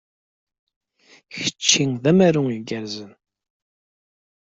Kečč 1.33 1.69
d 2.01 2.03
amaru 2.11 2.43
igerrzen. 2.57 3.11